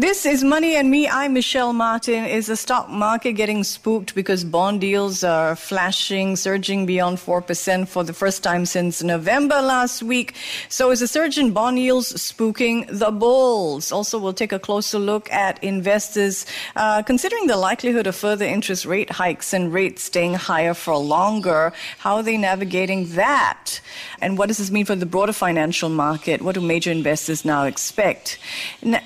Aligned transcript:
This 0.00 0.26
is 0.26 0.44
Money 0.44 0.76
and 0.76 0.92
Me. 0.92 1.08
I'm 1.08 1.32
Michelle 1.32 1.72
Martin. 1.72 2.24
Is 2.24 2.46
the 2.46 2.54
stock 2.54 2.88
market 2.88 3.32
getting 3.32 3.64
spooked 3.64 4.14
because 4.14 4.44
bond 4.44 4.80
deals 4.80 5.24
are 5.24 5.56
flashing, 5.56 6.36
surging 6.36 6.86
beyond 6.86 7.18
4% 7.18 7.88
for 7.88 8.04
the 8.04 8.12
first 8.12 8.44
time 8.44 8.64
since 8.64 9.02
November 9.02 9.60
last 9.60 10.04
week? 10.04 10.36
So 10.68 10.92
is 10.92 11.00
the 11.00 11.08
surge 11.08 11.36
in 11.36 11.52
bond 11.52 11.80
yields 11.80 12.12
spooking 12.12 12.86
the 12.96 13.10
bulls? 13.10 13.90
Also, 13.90 14.20
we'll 14.20 14.32
take 14.32 14.52
a 14.52 14.60
closer 14.60 15.00
look 15.00 15.28
at 15.32 15.60
investors 15.64 16.46
uh, 16.76 17.02
considering 17.02 17.48
the 17.48 17.56
likelihood 17.56 18.06
of 18.06 18.14
further 18.14 18.44
interest 18.44 18.86
rate 18.86 19.10
hikes 19.10 19.52
and 19.52 19.72
rates 19.72 20.04
staying 20.04 20.34
higher 20.34 20.74
for 20.74 20.96
longer. 20.96 21.72
How 21.98 22.18
are 22.18 22.22
they 22.22 22.36
navigating 22.36 23.08
that? 23.16 23.80
And 24.20 24.38
what 24.38 24.46
does 24.46 24.58
this 24.58 24.70
mean 24.70 24.84
for 24.84 24.94
the 24.94 25.06
broader 25.06 25.32
financial 25.32 25.88
market? 25.88 26.40
What 26.40 26.54
do 26.54 26.60
major 26.60 26.92
investors 26.92 27.44
now 27.44 27.64
expect? 27.64 28.38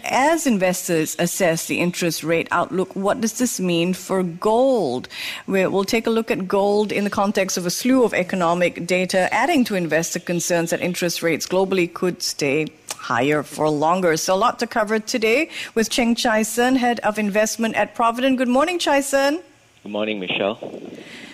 As 0.05 0.47
investors, 0.47 0.82
investors 0.91 1.17
assess 1.21 1.67
the 1.67 1.79
interest 1.79 2.25
rate 2.25 2.49
outlook, 2.51 2.97
what 2.97 3.21
does 3.21 3.39
this 3.39 3.61
mean 3.61 3.95
for 3.95 4.25
gold? 4.25 5.07
We'll 5.47 5.85
take 5.85 6.09
a 6.09 6.11
look 6.11 6.29
at 6.29 6.49
gold 6.49 6.91
in 6.91 7.05
the 7.05 7.11
context 7.11 7.57
of 7.57 7.67
a 7.67 7.71
slew 7.71 8.03
of 8.03 8.13
economic 8.13 8.85
data, 8.85 9.33
adding 9.33 9.65
to 9.67 9.77
investor 9.77 10.19
concerns 10.19 10.71
that 10.71 10.81
interest 10.81 11.23
rates 11.23 11.47
globally 11.47 11.87
could 11.93 12.21
stay 12.21 12.67
higher 12.97 13.45
for 13.45 13.71
longer. 13.71 14.17
So 14.17 14.35
a 14.35 14.37
lot 14.37 14.59
to 14.59 14.67
cover 14.67 14.99
today 14.99 15.51
with 15.77 15.89
Cheng 15.89 16.17
Chai 16.17 16.43
Sun, 16.43 16.75
Head 16.77 16.99
of 17.01 17.17
Investment 17.17 17.77
at 17.77 17.95
Providend. 17.95 18.39
Good 18.39 18.49
morning, 18.49 18.81
Chai 18.81 19.03
Sun. 19.03 19.39
Good 19.85 19.93
morning, 19.93 20.19
Michelle. 20.19 20.59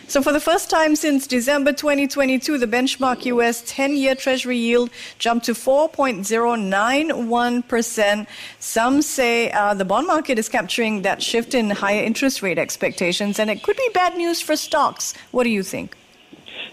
So, 0.09 0.21
for 0.23 0.33
the 0.33 0.41
first 0.41 0.71
time 0.71 0.97
since 0.97 1.27
December 1.27 1.75
2022, 1.75 2.57
the 2.57 2.67
benchmark 2.67 3.27
US 3.27 3.63
10 3.67 3.95
year 3.95 4.15
Treasury 4.15 4.57
yield 4.57 4.89
jumped 5.19 5.45
to 5.45 5.53
4.091%. 5.53 8.27
Some 8.59 9.03
say 9.03 9.53
uh, 9.53 9.75
the 9.75 9.85
bond 9.85 10.07
market 10.07 10.39
is 10.39 10.49
capturing 10.49 11.03
that 11.03 11.23
shift 11.23 11.53
in 11.53 11.69
higher 11.69 12.03
interest 12.03 12.41
rate 12.41 12.59
expectations, 12.59 13.39
and 13.39 13.51
it 13.51 13.63
could 13.63 13.77
be 13.77 13.91
bad 13.93 14.17
news 14.17 14.41
for 14.41 14.57
stocks. 14.57 15.13
What 15.31 15.45
do 15.45 15.51
you 15.51 15.63
think? 15.63 15.95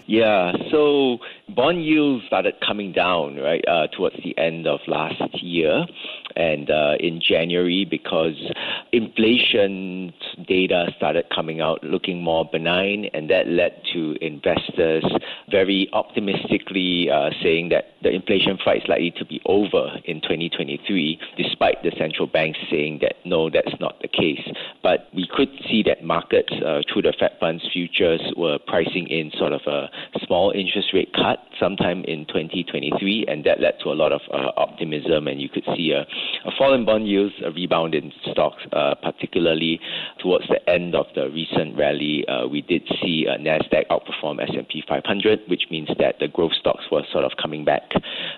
Yeah, 0.06 0.52
so 0.70 1.18
bond 1.54 1.84
yields 1.84 2.24
started 2.26 2.54
coming 2.66 2.92
down 2.92 3.36
right 3.36 3.64
uh, 3.68 3.86
towards 3.88 4.16
the 4.24 4.36
end 4.38 4.66
of 4.66 4.80
last 4.86 5.42
year, 5.42 5.86
and 6.34 6.70
uh, 6.70 6.94
in 6.98 7.20
January 7.20 7.86
because 7.88 8.34
inflation 8.92 10.12
data 10.46 10.86
started 10.96 11.24
coming 11.34 11.60
out 11.60 11.82
looking 11.84 12.22
more 12.22 12.48
benign, 12.50 13.06
and 13.14 13.30
that 13.30 13.46
led 13.46 13.80
to 13.92 14.16
investors 14.20 15.04
very 15.50 15.88
optimistically 15.92 17.08
uh, 17.10 17.30
saying 17.42 17.68
that 17.68 17.94
the 18.02 18.10
inflation 18.10 18.58
fight 18.64 18.82
is 18.82 18.88
likely 18.88 19.12
to 19.12 19.24
be 19.24 19.40
over 19.46 19.96
in 20.04 20.20
2023, 20.20 21.18
despite 21.36 21.82
the 21.82 21.92
central 21.98 22.26
banks 22.26 22.58
saying 22.70 22.98
that 23.00 23.14
no, 23.24 23.48
that's 23.50 23.78
not 23.80 24.00
the 24.02 24.08
case. 24.08 24.42
But 24.82 25.08
we 25.14 25.28
could 25.30 25.48
see 25.68 25.82
that 25.86 26.04
markets 26.04 26.52
uh, 26.64 26.82
through 26.92 27.02
the 27.02 27.14
Fed 27.18 27.32
funds 27.38 27.66
futures 27.72 28.20
were 28.36 28.58
pricing 28.66 29.06
in 29.08 29.30
sort 29.38 29.52
of 29.52 29.60
a 29.66 29.88
small 30.26 30.50
interest 30.50 30.88
rate 30.92 31.12
cut 31.14 31.35
got 31.36 31.55
sometime 31.60 32.04
in 32.04 32.26
2023, 32.26 33.26
and 33.28 33.44
that 33.44 33.60
led 33.60 33.74
to 33.82 33.90
a 33.90 33.96
lot 33.96 34.12
of 34.12 34.20
uh, 34.32 34.50
optimism, 34.56 35.26
and 35.28 35.40
you 35.40 35.48
could 35.48 35.64
see 35.76 35.92
a, 35.92 36.02
a 36.46 36.50
fall 36.56 36.74
in 36.74 36.84
bond 36.84 37.08
yields, 37.08 37.34
a 37.44 37.50
rebound 37.50 37.94
in 37.94 38.12
stocks, 38.30 38.62
uh, 38.72 38.94
particularly 39.02 39.80
towards 40.20 40.46
the 40.48 40.68
end 40.68 40.94
of 40.94 41.06
the 41.14 41.28
recent 41.30 41.76
rally. 41.76 42.24
Uh, 42.28 42.46
we 42.46 42.62
did 42.62 42.82
see 43.02 43.26
uh, 43.28 43.38
Nasdaq 43.38 43.86
outperform 43.90 44.42
S&P 44.42 44.82
500, 44.88 45.40
which 45.48 45.64
means 45.70 45.88
that 45.98 46.16
the 46.20 46.28
growth 46.28 46.52
stocks 46.58 46.84
were 46.90 47.02
sort 47.12 47.24
of 47.24 47.32
coming 47.40 47.64
back. 47.64 47.90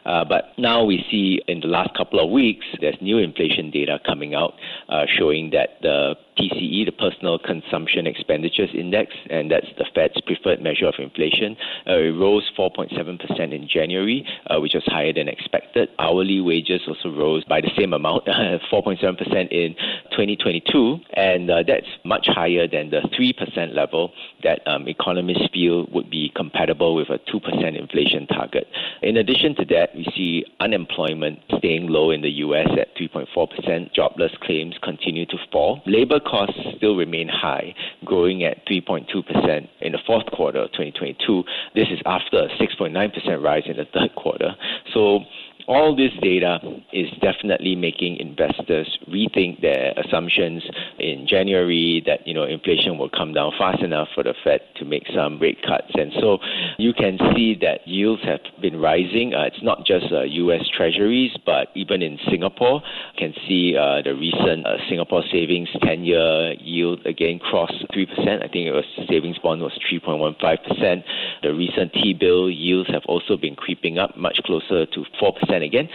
Uh, 0.04 0.24
but 0.24 0.52
now 0.58 0.84
we 0.84 1.04
see 1.10 1.40
in 1.48 1.60
the 1.60 1.66
last 1.66 1.96
couple 1.96 2.20
of 2.20 2.30
weeks, 2.30 2.66
there's 2.80 2.96
new 3.00 3.18
inflation 3.18 3.70
data 3.70 3.98
coming 4.06 4.34
out 4.34 4.54
uh, 4.88 5.04
showing 5.18 5.50
that 5.50 5.80
the 5.82 6.14
PCE, 6.38 6.86
the 6.86 6.92
Personal 6.92 7.38
Consumption 7.38 8.06
Expenditures 8.06 8.70
Index, 8.72 9.12
and 9.28 9.50
that's 9.50 9.66
the 9.76 9.84
Fed's 9.94 10.20
preferred 10.20 10.62
measure 10.62 10.86
of 10.86 10.94
inflation. 10.98 11.56
It 11.86 12.14
rose 12.14 12.48
4.7% 12.56 13.07
in 13.08 13.68
January, 13.68 14.26
uh, 14.46 14.60
which 14.60 14.74
was 14.74 14.84
higher 14.86 15.12
than 15.12 15.28
expected. 15.28 15.88
Hourly 15.98 16.40
wages 16.40 16.82
also 16.86 17.10
rose 17.10 17.44
by 17.44 17.60
the 17.60 17.70
same 17.76 17.92
amount, 17.92 18.26
4.7% 18.72 19.48
in 19.50 19.74
2022, 20.10 20.98
and 21.14 21.50
uh, 21.50 21.62
that's 21.66 21.86
much 22.04 22.26
higher 22.28 22.66
than 22.68 22.90
the 22.90 23.00
3% 23.18 23.74
level 23.74 24.12
that 24.42 24.66
um, 24.66 24.88
economists 24.88 25.48
feel 25.52 25.86
would 25.92 26.10
be 26.10 26.32
compatible 26.34 26.94
with 26.94 27.08
a 27.10 27.18
2% 27.18 27.78
inflation 27.78 28.26
target. 28.26 28.66
In 29.02 29.16
addition 29.16 29.54
to 29.56 29.64
that, 29.66 29.94
we 29.94 30.04
see 30.16 30.44
unemployment 30.60 31.40
staying 31.58 31.88
low 31.88 32.10
in 32.10 32.22
the 32.22 32.30
U.S. 32.46 32.68
at 32.78 32.96
3.4%. 32.96 33.92
Jobless 33.94 34.32
claims 34.42 34.76
continue 34.82 35.26
to 35.26 35.36
fall. 35.52 35.82
Labor 35.86 36.20
costs 36.20 36.58
still 36.76 36.96
remain 36.96 37.28
high, 37.28 37.74
growing 38.04 38.44
at 38.44 38.66
3.2% 38.66 39.68
in 39.80 39.92
the 39.92 39.98
fourth 40.06 40.26
quarter 40.26 40.60
of 40.60 40.72
2022. 40.72 41.44
This 41.74 41.88
is 41.90 42.00
after 42.06 42.38
a 42.38 42.48
6.9% 42.48 43.42
rise 43.42 43.64
in 43.66 43.76
the 43.76 43.86
third 43.92 44.14
quarter. 44.14 44.54
So 44.92 45.20
all 45.68 45.94
this 45.94 46.12
data 46.22 46.58
is 46.94 47.10
definitely 47.20 47.76
making 47.76 48.16
investors 48.16 48.98
rethink 49.06 49.60
their 49.60 49.92
assumptions 49.98 50.62
in 50.98 51.26
January 51.28 52.02
that 52.06 52.26
you 52.26 52.32
know 52.32 52.44
inflation 52.44 52.96
will 52.96 53.10
come 53.10 53.34
down 53.34 53.52
fast 53.58 53.82
enough 53.82 54.08
for 54.14 54.24
the 54.24 54.34
Fed 54.42 54.60
to 54.78 54.84
make 54.84 55.04
some 55.14 55.38
rate 55.38 55.58
cuts, 55.62 55.90
and 55.94 56.12
so 56.20 56.38
you 56.78 56.92
can 56.92 57.18
see 57.34 57.56
that 57.60 57.86
yields 57.86 58.22
have 58.24 58.40
been 58.60 58.80
rising. 58.80 59.34
Uh, 59.34 59.44
it's 59.44 59.62
not 59.62 59.84
just 59.86 60.06
uh, 60.12 60.22
U.S. 60.22 60.64
Treasuries, 60.76 61.32
but 61.44 61.68
even 61.74 62.02
in 62.02 62.18
Singapore, 62.30 62.82
you 63.14 63.18
can 63.18 63.34
see 63.46 63.76
uh, 63.76 64.02
the 64.02 64.14
recent 64.14 64.66
uh, 64.66 64.76
Singapore 64.88 65.22
savings 65.30 65.68
10-year 65.82 66.54
yield 66.60 67.04
again 67.06 67.38
crossed 67.38 67.84
three 67.92 68.06
percent. 68.06 68.42
I 68.42 68.48
think 68.48 68.66
it 68.66 68.72
was 68.72 68.84
savings 69.08 69.38
bond 69.38 69.62
was 69.62 69.72
3.15 69.90 70.38
percent. 70.66 71.04
The 71.42 71.54
recent 71.54 71.92
T-bill 71.92 72.50
yields 72.50 72.90
have 72.90 73.02
also 73.06 73.36
been 73.36 73.54
creeping 73.54 73.98
up 73.98 74.16
much 74.16 74.40
closer 74.44 74.86
to 74.86 75.04
four 75.18 75.32
percent 75.32 75.64
again. 75.64 75.88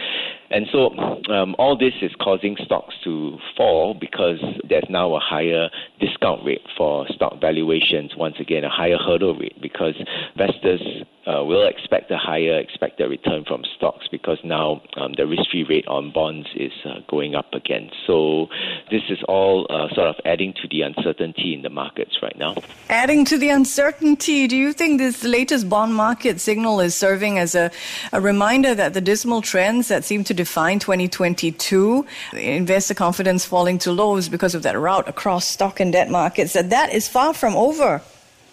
And 0.50 0.66
so 0.70 0.90
um, 1.32 1.54
all 1.58 1.76
this 1.76 1.94
is 2.02 2.12
causing 2.20 2.56
stocks 2.64 2.94
to 3.04 3.38
fall 3.56 3.94
because 3.94 4.38
there's 4.68 4.86
now 4.88 5.14
a 5.14 5.20
higher 5.20 5.68
discount 6.00 6.44
rate 6.44 6.66
for 6.76 7.06
stock 7.08 7.40
valuations. 7.40 8.14
Once 8.16 8.36
again, 8.38 8.64
a 8.64 8.70
higher 8.70 8.98
hurdle 8.98 9.36
rate 9.36 9.60
because 9.60 9.94
investors 10.36 10.80
uh, 11.26 11.42
will 11.44 11.66
expect 11.66 12.10
a 12.10 12.18
higher 12.18 12.58
expected 12.58 13.08
return 13.08 13.44
from 13.44 13.62
stocks 13.76 14.06
because 14.10 14.38
now 14.44 14.82
um, 14.96 15.12
the 15.16 15.26
risk-free 15.26 15.64
rate 15.64 15.86
on 15.88 16.12
bonds 16.12 16.48
is 16.54 16.72
uh, 16.84 17.00
going 17.08 17.34
up 17.34 17.52
again. 17.52 17.90
So 18.06 18.48
this 18.90 19.02
is 19.08 19.22
all 19.28 19.66
uh, 19.70 19.88
sort 19.94 20.08
of 20.08 20.16
adding 20.24 20.52
to 20.62 20.68
the 20.68 20.82
uncertainty 20.82 21.54
in 21.54 21.62
the 21.62 21.70
markets 21.70 22.18
right 22.22 22.36
now. 22.38 22.54
Adding 22.90 23.24
to 23.26 23.38
the 23.38 23.48
uncertainty, 23.48 24.46
do 24.46 24.56
you 24.56 24.72
think 24.72 24.98
this 24.98 25.24
latest 25.24 25.68
bond 25.68 25.94
market 25.94 26.40
signal 26.40 26.80
is 26.80 26.94
serving 26.94 27.38
as 27.38 27.54
a, 27.54 27.70
a 28.12 28.20
reminder 28.20 28.74
that 28.74 28.94
the 28.94 29.00
dismal 29.00 29.42
trends 29.42 29.88
that 29.88 30.04
seem 30.04 30.24
to 30.24 30.34
define 30.34 30.78
2022, 30.78 32.06
investor 32.34 32.94
confidence 32.94 33.44
falling 33.44 33.78
to 33.78 33.92
lows 33.92 34.28
because 34.28 34.54
of 34.54 34.62
that 34.62 34.78
rout 34.78 35.08
across 35.08 35.44
stock 35.46 35.80
and 35.80 35.92
debt 35.92 36.10
markets, 36.10 36.52
that 36.52 36.70
that 36.70 36.92
is 36.92 37.08
far 37.08 37.32
from 37.32 37.54
over? 37.56 38.02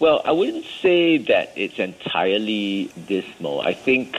Well, 0.02 0.20
I 0.24 0.32
wouldn't 0.32 0.64
say 0.82 1.18
that 1.28 1.52
it's 1.54 1.78
entirely 1.78 2.90
dismal. 3.06 3.60
I 3.60 3.72
think 3.72 4.16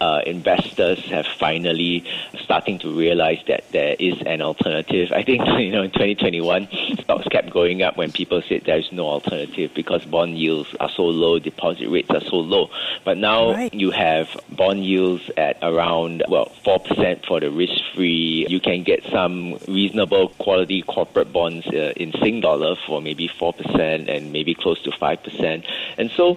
uh, 0.00 0.22
investors 0.26 0.98
have 1.06 1.26
finally 1.38 2.04
starting 2.42 2.78
to 2.78 2.96
realize 2.96 3.38
that 3.46 3.64
there 3.72 3.96
is 3.98 4.20
an 4.22 4.42
alternative. 4.42 5.12
I 5.12 5.22
think 5.22 5.46
you 5.58 5.72
know 5.72 5.82
in 5.82 5.90
2021 5.90 6.68
stocks 7.00 7.26
kept 7.28 7.50
going 7.50 7.82
up 7.82 7.96
when 7.96 8.12
people 8.12 8.42
said 8.48 8.62
there 8.64 8.78
is 8.78 8.90
no 8.92 9.06
alternative 9.06 9.72
because 9.74 10.04
bond 10.04 10.38
yields 10.38 10.74
are 10.80 10.90
so 10.90 11.04
low, 11.04 11.38
deposit 11.38 11.88
rates 11.88 12.10
are 12.10 12.20
so 12.20 12.36
low. 12.36 12.70
But 13.04 13.18
now 13.18 13.52
right. 13.52 13.74
you 13.74 13.90
have 13.90 14.28
bond 14.50 14.84
yields 14.84 15.30
at 15.36 15.58
around 15.62 16.24
well 16.28 16.52
four 16.64 16.80
percent 16.80 17.24
for 17.26 17.40
the 17.40 17.50
risk-free. 17.50 18.46
You 18.48 18.60
can 18.60 18.82
get 18.82 19.04
some 19.10 19.58
reasonable 19.68 20.28
quality 20.38 20.82
corporate 20.82 21.32
bonds 21.32 21.66
uh, 21.66 21.92
in 21.96 22.12
Sing 22.12 22.40
dollar 22.40 22.76
for 22.86 23.00
maybe 23.00 23.28
four 23.28 23.52
percent 23.52 24.08
and 24.08 24.32
maybe 24.32 24.54
close 24.54 24.80
to 24.82 24.92
five 24.92 25.22
percent. 25.22 25.64
And 25.96 26.10
so 26.16 26.36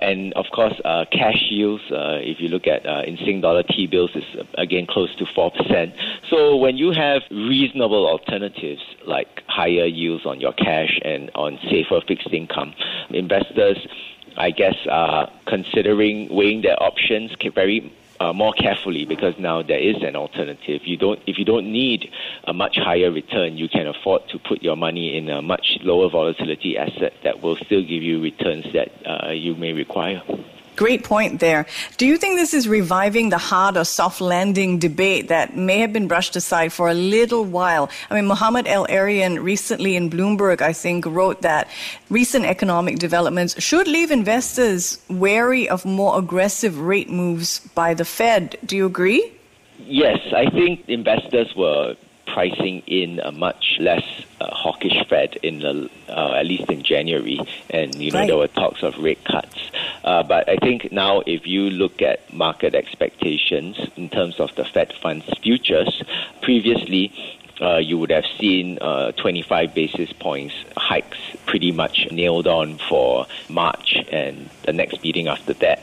and 0.00 0.32
of 0.34 0.46
course, 0.52 0.74
uh, 0.84 1.04
cash 1.10 1.44
yields, 1.50 1.82
uh, 1.90 2.18
if 2.20 2.40
you 2.40 2.48
look 2.48 2.66
at 2.66 2.86
uh, 2.86 3.02
in 3.06 3.16
Sing 3.18 3.40
dollar 3.40 3.62
T 3.62 3.86
bills, 3.86 4.10
is 4.14 4.24
uh, 4.38 4.44
again 4.56 4.86
close 4.88 5.14
to 5.16 5.24
4%. 5.24 5.92
So 6.30 6.56
when 6.56 6.76
you 6.76 6.92
have 6.92 7.22
reasonable 7.30 8.06
alternatives 8.06 8.82
like 9.06 9.42
higher 9.46 9.86
yields 9.86 10.26
on 10.26 10.40
your 10.40 10.52
cash 10.52 10.98
and 11.04 11.30
on 11.34 11.58
safer 11.70 12.00
fixed 12.06 12.32
income, 12.32 12.74
investors, 13.10 13.78
I 14.36 14.50
guess, 14.50 14.76
are 14.90 15.30
considering 15.46 16.28
weighing 16.30 16.62
their 16.62 16.80
options 16.82 17.32
very 17.54 17.92
uh, 18.20 18.32
more 18.32 18.52
carefully 18.52 19.04
because 19.04 19.34
now 19.38 19.62
there 19.62 19.78
is 19.78 19.96
an 20.02 20.16
alternative. 20.16 20.82
You 20.84 20.96
don't, 20.96 21.20
if 21.26 21.38
you 21.38 21.44
don't 21.44 21.70
need 21.70 22.10
a 22.44 22.52
much 22.52 22.76
higher 22.76 23.10
return, 23.10 23.56
you 23.56 23.68
can 23.68 23.86
afford 23.86 24.22
to 24.30 24.38
put 24.38 24.62
your 24.62 24.76
money 24.76 25.16
in 25.16 25.28
a 25.28 25.42
much 25.42 25.78
lower 25.82 26.10
volatility 26.10 26.76
asset 26.76 27.12
that 27.24 27.40
will 27.42 27.56
still 27.56 27.82
give 27.82 28.02
you 28.02 28.20
returns 28.20 28.64
that 28.72 28.90
uh, 29.06 29.30
you 29.30 29.54
may 29.54 29.72
require. 29.72 30.22
Great 30.78 31.02
point 31.02 31.40
there. 31.40 31.66
Do 31.96 32.06
you 32.06 32.16
think 32.16 32.36
this 32.36 32.54
is 32.54 32.68
reviving 32.68 33.30
the 33.30 33.36
hard 33.36 33.76
or 33.76 33.84
soft 33.84 34.20
landing 34.20 34.78
debate 34.78 35.26
that 35.26 35.56
may 35.56 35.80
have 35.80 35.92
been 35.92 36.06
brushed 36.06 36.36
aside 36.36 36.72
for 36.72 36.88
a 36.88 36.94
little 36.94 37.44
while? 37.44 37.90
I 38.08 38.14
mean, 38.14 38.26
Mohamed 38.26 38.68
El-Erian 38.68 39.42
recently 39.42 39.96
in 39.96 40.08
Bloomberg, 40.08 40.62
I 40.62 40.72
think, 40.72 41.04
wrote 41.04 41.42
that 41.42 41.66
recent 42.10 42.44
economic 42.44 43.00
developments 43.00 43.60
should 43.60 43.88
leave 43.88 44.12
investors 44.12 45.00
wary 45.10 45.68
of 45.68 45.84
more 45.84 46.16
aggressive 46.16 46.78
rate 46.78 47.10
moves 47.10 47.58
by 47.74 47.92
the 47.92 48.04
Fed. 48.04 48.56
Do 48.64 48.76
you 48.76 48.86
agree? 48.86 49.32
Yes, 49.80 50.20
I 50.32 50.48
think 50.48 50.88
investors 50.88 51.56
were 51.56 51.96
pricing 52.28 52.82
in 52.86 53.18
a 53.18 53.32
much 53.32 53.78
less 53.80 54.04
uh, 54.40 54.46
hawkish 54.54 55.04
Fed 55.08 55.38
in 55.42 55.58
the, 55.58 55.90
uh, 56.08 56.34
at 56.34 56.46
least 56.46 56.70
in 56.70 56.84
January, 56.84 57.40
and 57.70 57.92
you 57.96 58.12
know 58.12 58.20
right. 58.20 58.26
there 58.28 58.36
were 58.36 58.46
talks 58.46 58.84
of 58.84 58.96
rate 58.98 59.24
cuts. 59.24 59.58
Uh, 60.08 60.22
but 60.22 60.48
I 60.48 60.56
think 60.56 60.90
now, 60.90 61.20
if 61.26 61.46
you 61.46 61.68
look 61.68 62.00
at 62.00 62.32
market 62.32 62.74
expectations 62.74 63.76
in 63.94 64.08
terms 64.08 64.40
of 64.40 64.48
the 64.54 64.64
Fed 64.64 64.90
funds 64.94 65.26
futures, 65.42 66.02
previously 66.40 67.12
uh, 67.60 67.76
you 67.76 67.98
would 67.98 68.10
have 68.10 68.24
seen 68.38 68.78
uh, 68.80 69.12
25 69.12 69.74
basis 69.74 70.12
points 70.12 70.54
hikes 70.76 71.18
pretty 71.46 71.72
much 71.72 72.10
nailed 72.10 72.46
on 72.46 72.78
for 72.88 73.26
March 73.48 73.96
and 74.10 74.48
the 74.62 74.72
next 74.72 75.02
meeting 75.02 75.28
after 75.28 75.52
that. 75.54 75.82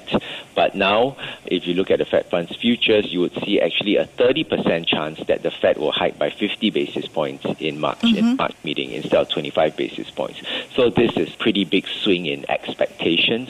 But 0.56 0.74
now, 0.74 1.18
if 1.46 1.68
you 1.68 1.74
look 1.74 1.92
at 1.92 2.00
the 2.00 2.06
Fed 2.06 2.26
funds 2.28 2.56
futures, 2.56 3.12
you 3.12 3.20
would 3.20 3.34
see 3.44 3.60
actually 3.60 3.98
a 3.98 4.06
30% 4.06 4.88
chance 4.88 5.20
that 5.28 5.44
the 5.44 5.52
Fed 5.52 5.78
will 5.78 5.92
hike 5.92 6.18
by 6.18 6.30
50 6.30 6.70
basis 6.70 7.08
points 7.08 7.46
in 7.60 7.80
March 7.80 8.00
mm-hmm. 8.00 8.18
in 8.18 8.36
March 8.38 8.56
meeting 8.64 8.92
instead 8.92 9.20
of 9.20 9.30
25 9.30 9.76
basis 9.76 10.10
points. 10.10 10.42
So 10.76 10.90
this 10.90 11.18
is 11.18 11.30
pretty 11.36 11.66
big 11.66 11.88
swing 11.88 12.26
in 12.26 12.50
expectations. 12.50 13.50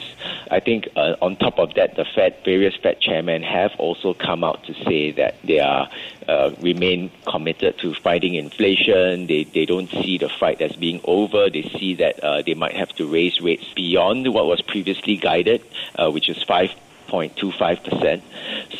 I 0.50 0.60
think 0.60 0.88
uh, 0.96 1.16
on 1.20 1.36
top 1.36 1.58
of 1.58 1.74
that, 1.74 1.96
the 1.96 2.04
Fed, 2.04 2.36
various 2.44 2.74
Fed 2.76 3.00
chairmen 3.00 3.42
have 3.42 3.72
also 3.78 4.14
come 4.14 4.44
out 4.44 4.64
to 4.64 4.74
say 4.84 5.10
that 5.12 5.34
they 5.42 5.60
are 5.60 5.88
uh, 6.28 6.50
remain 6.60 7.10
committed 7.26 7.78
to 7.78 7.94
fighting 7.94 8.34
inflation. 8.34 9.26
They 9.26 9.44
they 9.44 9.66
don't 9.66 9.90
see 9.90 10.18
the 10.18 10.28
fight 10.28 10.60
as 10.60 10.74
being 10.76 11.00
over. 11.04 11.50
They 11.50 11.62
see 11.62 11.94
that 11.94 12.22
uh, 12.22 12.42
they 12.42 12.54
might 12.54 12.74
have 12.74 12.90
to 12.96 13.06
raise 13.06 13.40
rates 13.40 13.66
beyond 13.74 14.32
what 14.32 14.46
was 14.46 14.60
previously 14.62 15.16
guided, 15.16 15.62
uh, 15.96 16.10
which 16.10 16.28
is 16.28 16.42
five 16.42 16.70
point 17.06 17.36
two 17.36 17.52
five 17.52 17.82
percent. 17.82 18.22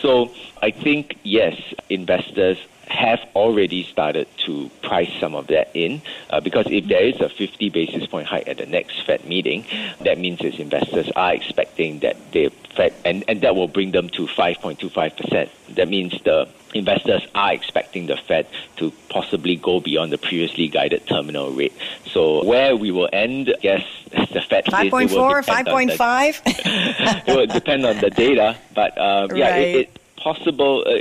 So 0.00 0.32
I 0.62 0.70
think 0.70 1.18
yes, 1.22 1.60
investors 1.88 2.58
have 2.88 3.20
already 3.34 3.82
started 3.84 4.28
to 4.46 4.70
price 4.82 5.12
some 5.18 5.34
of 5.34 5.48
that 5.48 5.70
in 5.74 6.00
uh, 6.30 6.40
because 6.40 6.66
if 6.70 6.86
there 6.86 7.02
is 7.02 7.20
a 7.20 7.28
50 7.28 7.68
basis 7.70 8.06
point 8.06 8.26
hike 8.26 8.48
at 8.48 8.58
the 8.58 8.66
next 8.66 9.04
Fed 9.04 9.24
meeting, 9.24 9.64
that 10.00 10.18
means 10.18 10.40
its 10.40 10.58
investors 10.58 11.10
are 11.16 11.34
expecting 11.34 11.98
that 12.00 12.16
the 12.32 12.48
Fed 12.74 12.94
and, 13.04 13.24
and 13.28 13.40
that 13.40 13.54
will 13.56 13.68
bring 13.68 13.90
them 13.90 14.08
to 14.10 14.26
5.25%. 14.26 15.48
That 15.74 15.88
means 15.88 16.20
the 16.22 16.48
investors 16.74 17.26
are 17.34 17.52
expecting 17.52 18.06
the 18.06 18.16
Fed 18.16 18.46
to 18.76 18.92
possibly 19.08 19.56
go 19.56 19.80
beyond 19.80 20.12
the 20.12 20.18
previously 20.18 20.68
guided 20.68 21.06
terminal 21.06 21.50
rate. 21.50 21.72
So 22.06 22.44
where 22.44 22.76
we 22.76 22.90
will 22.90 23.08
end, 23.12 23.54
yes, 23.62 23.84
the 24.10 24.42
Fed 24.42 24.66
5.4, 24.66 25.44
5.5. 25.44 26.42
it 27.26 27.36
will 27.36 27.46
depend 27.46 27.84
on 27.86 27.98
the 27.98 28.10
data, 28.10 28.56
but 28.74 28.96
um, 28.98 29.34
yeah, 29.34 29.50
right. 29.50 29.60
it, 29.60 29.76
it 29.76 30.00
possible. 30.26 30.82
Uh, 30.84 30.96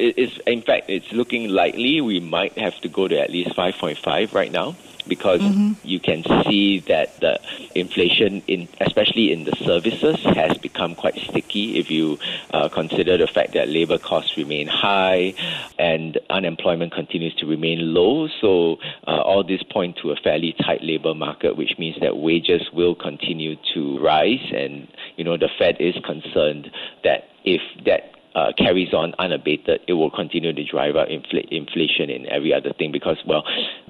in 0.46 0.62
fact, 0.62 0.88
it's 0.88 1.12
looking 1.12 1.50
likely 1.50 2.00
we 2.00 2.20
might 2.20 2.56
have 2.60 2.80
to 2.82 2.88
go 2.88 3.08
to 3.08 3.20
at 3.20 3.32
least 3.32 3.56
5.5 3.56 4.34
right 4.36 4.52
now 4.52 4.76
because 5.08 5.42
mm-hmm. 5.42 5.74
you 5.84 6.00
can 6.00 6.24
see 6.44 6.80
that 6.82 7.20
the 7.22 7.40
inflation 7.76 8.42
in 8.48 8.68
especially 8.82 9.32
in 9.32 9.44
the 9.44 9.56
services 9.58 10.18
has 10.24 10.58
become 10.58 10.96
quite 10.96 11.16
sticky 11.16 11.78
if 11.78 11.92
you 11.92 12.18
uh, 12.54 12.68
consider 12.70 13.16
the 13.16 13.28
fact 13.28 13.54
that 13.54 13.70
labor 13.70 14.00
costs 14.00 14.36
remain 14.36 14.68
high 14.68 15.32
and 15.78 16.18
unemployment 16.32 16.92
continues 16.92 17.36
to 17.36 17.46
remain 17.46 17.94
low 17.94 18.28
so 18.42 18.78
uh, 19.08 19.22
all 19.22 19.44
this 19.44 19.62
point 19.62 19.96
to 20.02 20.10
a 20.10 20.16
fairly 20.16 20.56
tight 20.66 20.84
labor 20.84 21.14
market 21.14 21.56
which 21.56 21.78
means 21.78 21.96
that 22.02 22.18
wages 22.18 22.64
will 22.74 22.96
continue 22.96 23.56
to 23.76 24.00
rise 24.00 24.52
and 24.56 24.88
you 25.18 25.24
know 25.24 25.38
the 25.38 25.50
Fed 25.60 25.78
is 25.80 25.96
concerned 26.04 26.72
that 27.04 27.30
if 27.44 27.62
that 27.86 28.15
uh, 28.36 28.52
carries 28.58 28.94
on 28.94 29.14
unabated, 29.18 29.80
it 29.88 29.94
will 29.94 30.12
continue 30.12 30.52
to 30.54 30.64
drive 30.66 30.96
up 30.96 31.08
infl- 31.08 31.48
inflation 31.50 32.10
and 32.10 32.26
every 32.28 32.54
other 32.54 32.74
thing 32.74 32.92
because, 32.92 33.18
well, 33.26 33.44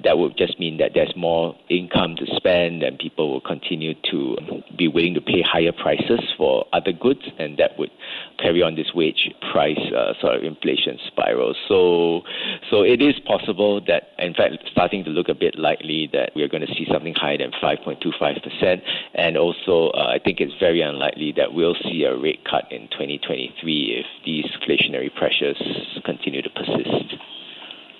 that 0.04 0.18
would 0.18 0.36
just 0.36 0.58
mean 0.60 0.78
that 0.78 0.92
there's 0.94 1.12
more 1.16 1.56
income 1.68 2.14
to 2.16 2.26
spend 2.36 2.82
and 2.82 2.98
people 2.98 3.32
will 3.32 3.40
continue 3.40 3.94
to 4.10 4.36
be 4.78 4.88
willing 4.88 5.14
to 5.14 5.20
pay 5.20 5.42
higher 5.42 5.72
prices 5.72 6.20
for 6.36 6.64
other 6.72 6.92
goods, 6.92 7.22
and 7.38 7.58
that 7.58 7.76
would 7.78 7.90
carry 8.38 8.62
on 8.62 8.74
this 8.74 8.92
wage 8.94 9.30
price 9.52 9.78
uh, 9.96 10.12
sort 10.20 10.36
of 10.36 10.44
inflation 10.44 10.98
spiral. 11.06 11.54
So, 11.68 12.22
so 12.70 12.82
it 12.82 13.02
is 13.02 13.14
possible 13.26 13.80
that, 13.86 14.10
in 14.18 14.34
fact, 14.34 14.56
starting 14.70 15.04
to 15.04 15.10
look 15.10 15.28
a 15.28 15.34
bit 15.34 15.58
likely 15.58 16.08
that 16.12 16.32
we 16.34 16.42
are 16.42 16.48
going 16.48 16.66
to 16.66 16.72
see 16.74 16.86
something 16.90 17.14
higher 17.14 17.38
than 17.38 17.52
5.25%, 17.62 18.82
and 19.14 19.36
also 19.36 19.90
uh, 19.90 20.12
I 20.14 20.18
think 20.18 20.40
it's 20.40 20.54
very 20.58 20.80
unlikely 20.80 21.32
that 21.36 21.54
we'll 21.54 21.76
see 21.82 22.04
a 22.04 22.16
rate 22.16 22.44
cut 22.44 22.70
in 22.70 22.88
2023 22.88 24.04
if 24.04 24.06
these 24.24 24.44
inflationary 24.46 25.14
pressures 25.14 25.56
continue 26.04 26.42
to 26.42 26.50
persist. 26.50 27.14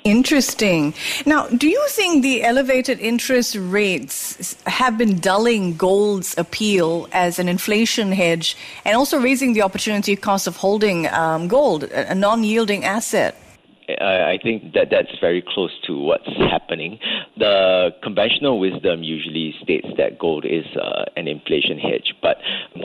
Interesting. 0.07 0.95
Now, 1.27 1.49
do 1.49 1.67
you 1.67 1.85
think 1.89 2.23
the 2.23 2.45
elevated 2.45 3.01
interest 3.01 3.57
rates 3.59 4.57
have 4.65 4.97
been 4.97 5.19
dulling 5.19 5.77
gold's 5.77 6.39
appeal 6.39 7.09
as 7.11 7.41
an 7.41 7.49
inflation 7.49 8.13
hedge 8.13 8.57
and 8.85 8.97
also 8.97 9.21
raising 9.21 9.53
the 9.55 9.63
opportunity 9.63 10.15
cost 10.15 10.47
of 10.47 10.55
holding 10.55 11.09
um, 11.09 11.49
gold, 11.49 11.83
a 11.85 12.15
non 12.15 12.45
yielding 12.45 12.85
asset? 12.85 13.35
I 13.89 14.39
think 14.41 14.75
that 14.75 14.91
that's 14.91 15.19
very 15.21 15.43
close 15.43 15.73
to 15.89 15.99
what's 15.99 16.29
happening. 16.37 17.01
The 17.37 17.91
conventional 18.05 18.61
wisdom 18.61 19.03
usually 19.03 19.57
states 19.61 19.89
that 19.97 20.21
gold 20.21 20.45
is 20.45 20.67
uh, 20.77 21.05
an 21.17 21.27
inflation 21.27 21.79
hedge, 21.79 22.15
but 22.23 22.37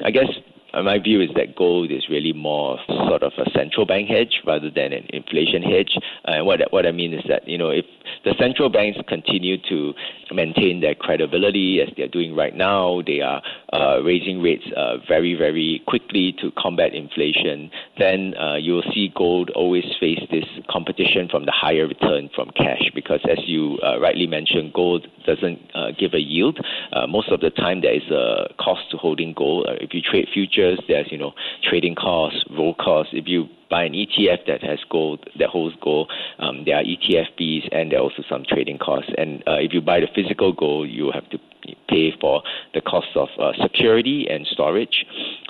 I 0.04 0.10
guess 0.10 0.30
my 0.74 1.00
view 1.00 1.22
is 1.22 1.30
that 1.36 1.56
gold 1.56 1.92
is 1.92 2.08
really 2.10 2.34
more 2.34 2.80
sort 2.88 3.24
of 3.24 3.34
a 3.38 3.50
central 3.52 3.86
bank 3.86 4.08
hedge 4.08 4.42
rather 4.46 4.70
than 4.70 4.94
an 4.94 5.06
inflation 5.10 5.62
hedge. 5.62 5.98
Uh, 6.28 6.32
and 6.32 6.46
what 6.46 6.62
what 6.72 6.86
I 6.86 6.92
mean 6.92 7.14
is 7.14 7.24
that 7.28 7.48
you 7.48 7.58
know 7.58 7.70
if 7.70 7.86
the 8.24 8.34
central 8.40 8.70
banks 8.70 8.98
continue 9.08 9.58
to 9.70 9.94
maintain 10.34 10.80
their 10.80 10.96
credibility 10.96 11.82
as 11.82 11.90
they're 11.98 12.08
doing 12.08 12.36
right 12.36 12.56
now, 12.56 13.02
they 13.06 13.20
are 13.20 13.42
uh, 13.74 14.02
raising 14.04 14.42
rates 14.42 14.64
uh, 14.78 14.98
very 15.08 15.36
very 15.36 15.82
quickly 15.88 16.34
to 16.40 16.52
combat 16.58 16.94
inflation. 16.94 17.70
Then 17.98 18.34
uh, 18.38 18.56
you 18.56 18.74
will 18.74 18.90
see 18.94 19.12
gold 19.14 19.50
always 19.52 19.86
face 20.00 20.22
this 20.32 20.46
competition 20.70 21.28
from 21.30 21.46
the 21.46 21.52
higher 21.54 21.88
return 21.88 22.30
from 22.34 22.50
cash 22.56 22.90
because 22.96 23.20
as 23.30 23.40
you 23.46 23.78
uh, 23.84 24.00
rightly 24.00 24.28
mentioned, 24.28 24.74
gold 24.74 25.08
doesn't 25.26 25.60
give 25.98 26.14
a 26.14 26.20
yield. 26.20 26.60
most 27.10 27.30
of 27.30 27.42
the 27.42 27.50
time 27.50 27.82
there 27.82 27.94
is 27.94 28.10
a 28.10 28.48
cost 28.58 28.90
to 28.92 28.98
holding 28.98 29.34
gold. 29.34 29.68
if 29.82 29.94
you 29.94 30.02
trade 30.02 30.28
futures 30.34 30.61
futures, 30.62 30.84
there's 30.88 31.12
you 31.12 31.18
know 31.18 31.34
trading 31.64 31.96
costs, 31.96 32.44
roll 32.50 32.74
costs. 32.76 33.14
If 33.14 33.28
you 33.28 33.48
buy 33.70 33.84
an 33.84 33.94
ETF 33.94 34.46
that 34.48 34.64
has 34.64 34.80
gold, 34.90 35.30
that 35.40 35.50
holds 35.50 35.76
gold, 35.82 36.12
um, 36.40 36.66
there 36.66 36.76
are 36.76 36.84
ETF 36.84 37.28
fees 37.38 37.64
and 37.72 37.92
there 37.92 38.00
are 38.00 38.04
also 38.04 38.24
some 38.30 38.44
trading 38.48 38.78
costs. 38.78 39.12
And 39.18 39.42
uh, 39.48 39.58
if 39.60 39.74
you 39.74 39.82
buy 39.82 40.00
the 40.02 40.08
physical 40.14 40.52
gold, 40.52 40.90
you 40.90 41.12
have 41.14 41.30
to 41.30 41.40
pay 41.88 42.12
for 42.20 42.44
the 42.74 42.82
cost 42.82 43.08
of 43.16 43.30
uh, 43.40 43.54
security 43.62 44.28
and 44.30 44.46
storage. 44.48 45.06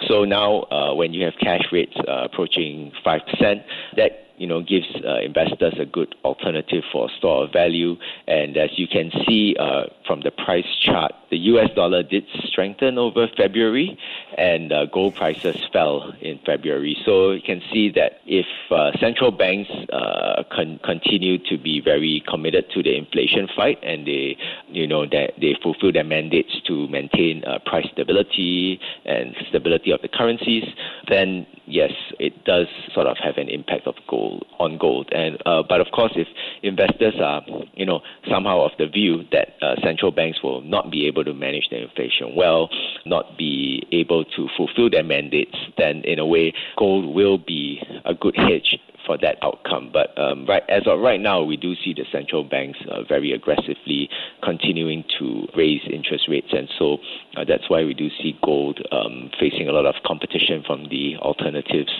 So 0.07 0.23
now, 0.23 0.63
uh, 0.71 0.93
when 0.93 1.13
you 1.13 1.25
have 1.25 1.33
cash 1.41 1.63
rates 1.71 1.95
uh, 2.07 2.25
approaching 2.25 2.91
five 3.03 3.21
percent, 3.25 3.63
that 3.97 4.30
you 4.41 4.47
know, 4.47 4.59
gives 4.59 4.87
uh, 5.05 5.19
investors 5.19 5.75
a 5.79 5.85
good 5.85 6.15
alternative 6.25 6.83
for 6.91 7.11
store 7.19 7.43
of 7.43 7.53
value. 7.53 7.95
And 8.27 8.57
as 8.57 8.71
you 8.75 8.87
can 8.87 9.11
see 9.27 9.55
uh, 9.59 9.83
from 10.07 10.21
the 10.21 10.31
price 10.31 10.65
chart, 10.83 11.11
the 11.29 11.37
US 11.53 11.69
dollar 11.75 12.01
did 12.01 12.25
strengthen 12.45 12.97
over 12.97 13.27
February, 13.37 13.95
and 14.39 14.73
uh, 14.73 14.85
gold 14.87 15.15
prices 15.15 15.57
fell 15.71 16.11
in 16.21 16.39
February. 16.43 16.97
So 17.05 17.31
you 17.31 17.41
can 17.41 17.61
see 17.71 17.91
that 17.91 18.13
if 18.25 18.47
uh, 18.71 18.97
central 18.99 19.29
banks 19.29 19.69
uh, 19.93 20.43
con- 20.51 20.79
continue 20.83 21.37
to 21.49 21.57
be 21.59 21.79
very 21.79 22.23
committed 22.27 22.65
to 22.73 22.81
the 22.81 22.97
inflation 22.97 23.47
fight, 23.55 23.77
and 23.83 24.07
they, 24.07 24.37
you 24.69 24.87
know, 24.87 25.05
that 25.05 25.33
they 25.39 25.55
fulfill 25.61 25.91
their 25.91 26.03
mandates 26.03 26.59
to 26.65 26.87
maintain 26.87 27.43
uh, 27.45 27.59
price 27.63 27.87
stability 27.93 28.79
and 29.05 29.35
stability 29.49 29.91
of 29.91 30.01
the 30.01 30.09
currencies, 30.09 30.63
then 31.07 31.45
yes, 31.71 31.91
it 32.19 32.43
does 32.43 32.67
sort 32.93 33.07
of 33.07 33.17
have 33.23 33.37
an 33.37 33.49
impact 33.49 33.87
of 33.87 33.95
gold 34.07 34.45
on 34.59 34.77
gold. 34.77 35.09
And 35.11 35.37
uh, 35.45 35.63
but 35.67 35.81
of 35.81 35.87
course, 35.91 36.11
if 36.15 36.27
investors 36.61 37.15
are 37.21 37.41
you 37.73 37.85
know 37.85 38.01
somehow 38.29 38.61
of 38.61 38.71
the 38.77 38.87
view 38.87 39.23
that 39.31 39.55
uh, 39.61 39.75
central 39.83 40.11
banks 40.11 40.43
will 40.43 40.61
not 40.61 40.91
be 40.91 41.07
able 41.07 41.23
to 41.23 41.33
manage 41.33 41.69
the 41.69 41.81
inflation 41.81 42.35
well, 42.35 42.69
not 43.05 43.37
be 43.37 43.87
able 43.91 44.25
to 44.25 44.47
fulfill 44.57 44.89
their 44.89 45.03
mandates, 45.03 45.55
then 45.77 46.03
in 46.03 46.19
a 46.19 46.25
way, 46.25 46.53
gold 46.77 47.13
will 47.13 47.37
be 47.37 47.81
a 48.05 48.13
good 48.13 48.35
hedge 48.35 48.77
for 49.05 49.17
that 49.17 49.37
outcome. 49.41 49.89
But 49.91 50.17
um, 50.17 50.45
right 50.45 50.63
as 50.69 50.83
of 50.87 50.99
right 50.99 51.19
now, 51.19 51.43
we 51.43 51.57
do 51.57 51.75
see 51.83 51.93
the 51.93 52.05
central 52.11 52.43
banks 52.43 52.79
uh, 52.89 53.03
very 53.03 53.31
aggressively 53.31 54.09
continuing 54.43 55.03
to 55.19 55.47
raise 55.55 55.81
interest 55.91 56.25
rates, 56.27 56.49
and 56.51 56.69
so 56.77 56.97
uh, 57.37 57.43
that's 57.47 57.69
why 57.69 57.83
we 57.83 57.93
do 57.93 58.09
see 58.21 58.37
gold 58.43 58.79
um, 58.91 59.31
facing 59.39 59.67
a 59.67 59.71
lot 59.71 59.85
of 59.85 59.95
competition 60.05 60.63
from 60.65 60.89
the 60.89 61.15
alternatives. 61.17 61.91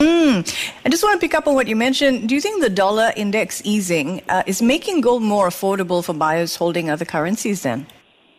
Mm. 0.00 0.70
I 0.84 0.88
just 0.88 1.02
want 1.02 1.20
to 1.20 1.24
pick 1.24 1.34
up 1.34 1.46
on 1.46 1.54
what 1.54 1.66
you 1.66 1.76
mentioned. 1.76 2.28
Do 2.28 2.34
you 2.34 2.40
think 2.40 2.62
the 2.62 2.70
dollar 2.70 3.12
index 3.16 3.60
easing 3.64 4.22
uh, 4.28 4.42
is 4.46 4.62
making 4.62 5.02
gold 5.02 5.22
more 5.22 5.48
affordable 5.48 6.04
for 6.04 6.14
buyers 6.14 6.56
holding 6.56 6.88
other 6.88 7.04
currencies 7.04 7.62
then? 7.62 7.86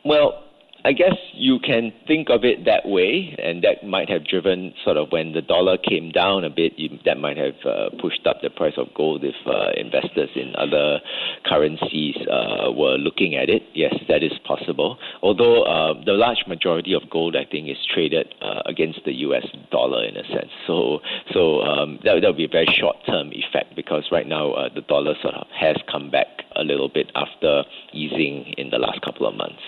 Well, 0.03 0.43
I 0.83 0.93
guess 0.93 1.15
you 1.33 1.59
can 1.59 1.93
think 2.07 2.29
of 2.29 2.43
it 2.43 2.65
that 2.65 2.87
way, 2.87 3.35
and 3.37 3.63
that 3.63 3.85
might 3.85 4.09
have 4.09 4.25
driven 4.25 4.73
sort 4.83 4.97
of 4.97 5.11
when 5.11 5.33
the 5.33 5.41
dollar 5.41 5.77
came 5.77 6.09
down 6.09 6.43
a 6.43 6.49
bit, 6.49 6.73
you, 6.77 6.97
that 7.05 7.19
might 7.19 7.37
have 7.37 7.53
uh, 7.65 7.89
pushed 8.01 8.25
up 8.25 8.41
the 8.41 8.49
price 8.49 8.73
of 8.77 8.87
gold 8.95 9.23
if 9.23 9.35
uh, 9.45 9.71
investors 9.79 10.29
in 10.35 10.55
other 10.57 10.99
currencies 11.45 12.15
uh, 12.29 12.71
were 12.71 12.97
looking 12.97 13.35
at 13.35 13.49
it. 13.49 13.61
Yes, 13.75 13.93
that 14.07 14.23
is 14.23 14.31
possible. 14.43 14.97
Although 15.21 15.63
uh, 15.63 15.93
the 16.03 16.13
large 16.13 16.45
majority 16.47 16.93
of 16.93 17.07
gold, 17.11 17.35
I 17.35 17.45
think, 17.45 17.69
is 17.69 17.77
traded 17.93 18.33
uh, 18.41 18.61
against 18.65 19.01
the 19.05 19.13
U.S. 19.29 19.45
dollar 19.71 20.03
in 20.03 20.17
a 20.17 20.23
sense. 20.29 20.49
So, 20.65 20.99
so 21.31 21.61
um, 21.61 21.99
that 22.03 22.19
that 22.21 22.27
would 22.27 22.37
be 22.37 22.45
a 22.45 22.51
very 22.51 22.67
short-term 22.79 23.31
effect 23.33 23.75
because 23.75 24.07
right 24.11 24.27
now 24.27 24.53
uh, 24.53 24.69
the 24.73 24.81
dollar 24.81 25.13
sort 25.21 25.35
of 25.35 25.47
has 25.53 25.77
come 25.91 26.09
back 26.09 26.27
a 26.55 26.63
little 26.63 26.89
bit 26.89 27.11
after 27.15 27.63
easing 27.93 28.53
in 28.57 28.71
the 28.71 28.77
last 28.77 29.01
couple 29.01 29.27
of 29.27 29.35
months. 29.35 29.61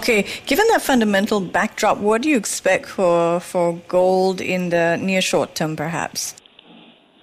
Okay, 0.00 0.24
given 0.46 0.66
that 0.68 0.80
fundamental 0.80 1.40
backdrop, 1.40 1.98
what 1.98 2.22
do 2.22 2.30
you 2.30 2.38
expect 2.38 2.86
for, 2.86 3.38
for 3.38 3.74
gold 3.86 4.40
in 4.40 4.70
the 4.70 4.96
near 4.96 5.20
short 5.20 5.54
term, 5.54 5.76
perhaps? 5.76 6.34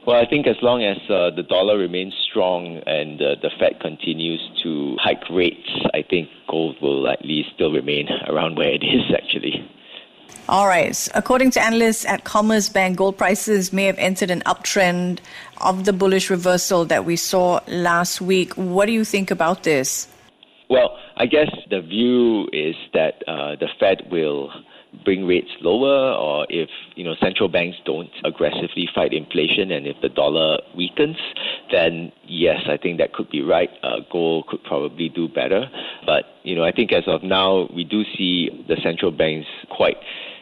Well, 0.05 0.15
I 0.15 0.29
think 0.29 0.45
as 0.45 0.57
long 0.61 0.83
as 0.83 0.97
uh, 1.09 1.31
the 1.35 1.41
dollar 1.41 1.79
remains 1.79 2.13
strong 2.29 2.77
and 2.85 3.19
uh, 3.19 3.33
the 3.41 3.49
Fed 3.59 3.79
continues 3.79 4.47
to 4.61 4.95
hike 4.99 5.27
rates, 5.31 5.67
I 5.95 6.03
think 6.07 6.29
gold 6.47 6.75
will 6.79 7.01
likely 7.01 7.47
still 7.55 7.73
remain 7.73 8.09
around 8.27 8.57
where 8.59 8.69
it 8.69 8.83
is 8.83 9.11
actually. 9.11 9.67
All 10.47 10.67
right. 10.67 10.95
According 11.15 11.49
to 11.51 11.59
analysts 11.59 12.05
at 12.05 12.25
Commerzbank, 12.25 12.95
gold 12.95 13.17
prices 13.17 13.73
may 13.73 13.85
have 13.85 13.97
entered 13.97 14.29
an 14.29 14.41
uptrend 14.41 15.17
of 15.61 15.85
the 15.85 15.93
bullish 15.93 16.29
reversal 16.29 16.85
that 16.85 17.05
we 17.05 17.15
saw 17.15 17.59
last 17.67 18.21
week. 18.21 18.53
What 18.53 18.85
do 18.85 18.91
you 18.91 19.03
think 19.03 19.31
about 19.31 19.63
this? 19.63 20.07
Well, 20.69 20.97
I 21.15 21.25
guess 21.25 21.49
the 21.69 21.81
view 21.81 22.47
is 22.51 22.75
that 22.93 23.23
uh, 23.27 23.55
the 23.55 23.67
Fed 23.79 24.03
will 24.11 24.51
bring 25.05 25.25
rates 25.25 25.51
lower, 25.61 26.13
or 26.13 26.45
if 26.49 26.69
you 26.95 27.03
know 27.03 27.15
central 27.21 27.49
banks 27.49 27.77
don't 27.85 28.09
aggressively 28.23 28.87
fight 28.93 29.13
inflation, 29.13 29.71
and 29.71 29.87
if 29.87 29.95
the 30.01 30.09
dollar 30.09 30.59
weakens, 30.75 31.17
then 31.71 32.11
yes, 32.25 32.61
I 32.67 32.77
think 32.77 32.97
that 32.97 33.13
could 33.13 33.29
be 33.29 33.41
right. 33.41 33.69
Uh, 33.83 33.97
gold 34.11 34.47
could 34.47 34.63
probably 34.63 35.09
do 35.09 35.27
better, 35.27 35.69
but 36.05 36.25
you 36.43 36.55
know 36.55 36.63
I 36.63 36.71
think 36.71 36.91
as 36.91 37.03
of 37.07 37.23
now 37.23 37.67
we 37.73 37.83
do 37.83 38.03
see 38.17 38.49
the 38.67 38.77
central 38.83 39.11
banks 39.11 39.47
quite 39.69 39.97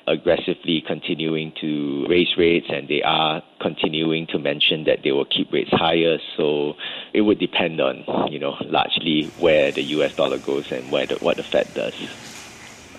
aggressively 0.08 0.84
continuing 0.86 1.52
to 1.62 2.06
raise 2.08 2.38
rates 2.38 2.68
and 2.70 2.88
they 2.88 3.02
are 3.04 3.42
continuing 3.60 4.28
to 4.28 4.38
mention 4.40 4.84
that 4.86 5.00
they 5.04 5.12
will 5.12 5.26
keep 5.26 5.52
rates 5.52 5.72
higher. 5.72 6.18
So 6.38 6.74
it 7.14 7.22
would 7.22 7.40
depend 7.40 7.82
on, 7.82 8.04
you 8.32 8.40
know, 8.40 8.56
largely 8.66 9.34
where 9.38 9.72
the 9.72 9.82
US 9.82 10.12
dollar 10.16 10.38
goes 10.38 10.66
and 10.72 10.92
where 10.92 11.08
the, 11.08 11.16
what 11.22 11.38
the 11.38 11.44
Fed 11.52 11.74
does. 11.74 11.94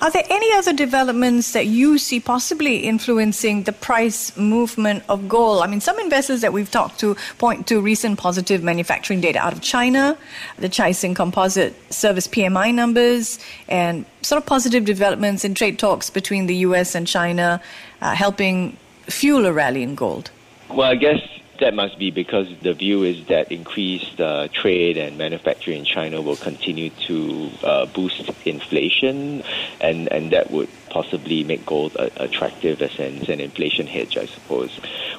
Are 0.03 0.11
there 0.11 0.25
any 0.29 0.53
other 0.53 0.75
developments 0.75 1.53
that 1.53 1.67
you 1.67 1.97
see 1.97 2.21
possibly 2.21 2.85
influencing 2.85 3.63
the 3.63 3.73
price 3.73 4.37
movement 4.37 5.05
of 5.09 5.27
gold? 5.27 5.63
I 5.63 5.67
mean, 5.67 5.81
some 5.81 5.99
investors 5.99 6.43
that 6.43 6.53
we've 6.53 6.71
talked 6.71 7.01
to 7.01 7.17
point 7.39 7.67
to 7.69 7.81
recent 7.81 8.19
positive 8.19 8.63
manufacturing 8.63 9.23
data 9.23 9.39
out 9.39 9.55
of 9.55 9.63
China, 9.63 10.19
the 10.59 10.69
Caixin 10.69 11.17
Composite 11.17 11.75
Service 11.93 12.29
PMI 12.29 12.75
numbers, 12.75 13.39
and 13.69 14.05
sort 14.21 14.41
of 14.41 14.45
positive 14.47 14.85
developments 14.85 15.45
in 15.47 15.55
trade 15.55 15.79
talks 15.79 16.11
between 16.11 16.47
the 16.47 16.57
US 16.57 16.95
and 16.95 17.07
China, 17.07 17.63
uh, 18.03 18.15
helping 18.15 18.77
fuel 19.07 19.47
a 19.47 19.53
rally 19.53 19.83
in 19.83 19.95
gold. 19.95 20.31
Well, 20.69 20.91
I 20.91 20.97
guess 20.97 21.21
that 21.61 21.75
must 21.75 21.99
be 21.99 22.11
because 22.11 22.47
the 22.63 22.75
view 22.75 23.03
is 23.05 23.17
that 23.29 23.51
increased 23.51 24.21
uh, 24.21 24.49
trade 24.53 24.97
and 24.97 25.19
manufacturing 25.19 25.81
in 25.81 25.85
China 25.85 26.21
will 26.23 26.37
continue 26.37 26.91
to 27.07 27.51
uh, 27.63 27.87
boost 27.87 28.31
inflation, 28.45 29.43
and, 29.81 30.11
and 30.13 30.33
that 30.33 30.51
would 30.51 30.69
possibly 30.91 31.45
make 31.45 31.67
gold 31.67 31.97
attractive 32.17 32.81
as 32.81 32.91
an, 32.99 33.23
as 33.23 33.29
an 33.29 33.41
inflation 33.41 33.87
hedge, 33.87 34.17
I 34.17 34.27
suppose. 34.35 34.71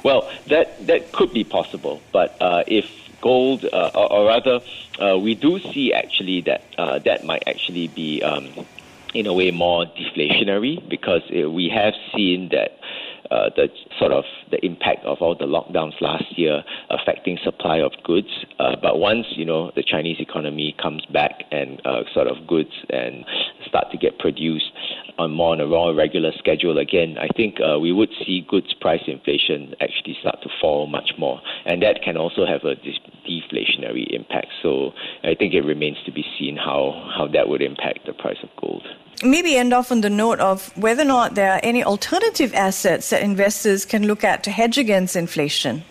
Well, 0.03 0.29
that, 0.49 0.87
that 0.87 1.13
could 1.13 1.33
be 1.33 1.43
possible, 1.43 2.01
but 2.11 2.35
uh, 2.41 2.63
if 2.67 2.85
gold, 3.21 3.65
uh, 3.65 3.91
or, 3.93 4.11
or, 4.11 4.25
rather, 4.25 4.59
uh, 4.99 5.17
we 5.17 5.35
do 5.35 5.59
see 5.73 5.93
actually 5.93 6.41
that 6.41 6.61
that 7.05 7.25
might 7.25 7.43
actually 7.47 7.87
be, 7.87 8.21
um, 8.23 8.65
in 9.13 9.25
a 9.27 9.33
way, 9.33 9.51
more 9.51 9.85
deflationary 9.85 10.87
because 10.89 11.21
we 11.31 11.69
have 11.73 11.93
seen 12.15 12.49
that 12.51 12.79
uh, 13.31 13.49
the 13.55 13.67
sort 13.99 14.11
of 14.11 14.23
the 14.51 14.63
impact 14.65 15.05
of 15.05 15.17
all 15.21 15.35
the 15.35 15.45
lockdowns 15.45 15.99
last 16.01 16.25
year 16.37 16.63
affecting 16.89 17.37
supply 17.43 17.77
of 17.77 17.91
goods. 18.03 18.27
Uh, 18.59 18.75
but 18.81 18.99
once 18.99 19.25
you 19.31 19.45
know 19.45 19.71
the 19.75 19.83
Chinese 19.83 20.17
economy 20.19 20.75
comes 20.81 21.05
back 21.11 21.43
and 21.51 21.81
uh, 21.85 22.01
sort 22.13 22.27
of 22.27 22.47
goods 22.47 22.71
and 22.89 23.25
start 23.67 23.85
to 23.91 23.97
get 23.97 24.17
produced 24.19 24.71
on 25.17 25.31
more 25.31 25.53
on 25.53 25.61
a 25.61 25.65
more 25.65 25.93
regular 25.93 26.31
schedule 26.37 26.77
again, 26.77 27.17
I 27.19 27.27
think 27.35 27.57
uh, 27.59 27.79
we 27.79 27.91
would 27.91 28.09
see 28.25 28.45
goods 28.47 28.73
price 28.79 29.01
inflation 29.07 29.73
actually 29.81 30.17
start 30.21 30.41
to 30.43 30.49
fall 30.61 30.87
much 30.87 31.11
more, 31.17 31.41
and 31.65 31.81
that 31.81 32.01
can 32.03 32.17
also 32.17 32.45
have 32.45 32.63
a 32.63 32.75
deflationary 32.75 34.07
impact. 34.13 34.47
So 34.61 34.91
I 35.23 35.35
think 35.35 35.53
it 35.53 35.61
remains 35.61 35.97
to 36.05 36.11
be 36.11 36.23
seen 36.37 36.55
how 36.55 37.11
how 37.17 37.27
that 37.33 37.49
would 37.49 37.61
impact 37.61 38.05
the 38.05 38.13
price 38.13 38.37
of 38.43 38.49
gold 38.61 38.83
maybe 39.23 39.55
end 39.55 39.73
off 39.73 39.91
on 39.91 40.01
the 40.01 40.09
note 40.09 40.39
of 40.39 40.75
whether 40.77 41.03
or 41.03 41.05
not 41.05 41.35
there 41.35 41.51
are 41.51 41.59
any 41.63 41.83
alternative 41.83 42.53
assets 42.53 43.09
that 43.09 43.21
investors 43.21 43.85
can 43.85 44.07
look 44.07 44.23
at 44.23 44.43
to 44.43 44.51
hedge 44.51 44.77
against 44.77 45.15
inflation. 45.15 45.83